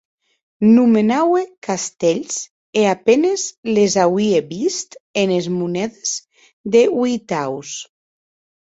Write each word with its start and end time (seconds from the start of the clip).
Nomenaue 0.75 1.43
castèths 1.67 2.37
e 2.79 2.87
a 2.93 2.95
penes 3.11 3.41
les 3.75 3.93
auie 4.07 4.41
vist 4.55 4.89
enes 5.27 5.45
monedes 5.61 6.09
de 6.75 6.81
ueitaus. 6.99 7.69